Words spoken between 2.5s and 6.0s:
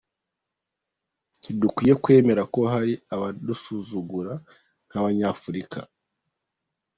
ko hari abadusuzugura nk’abanyafurika.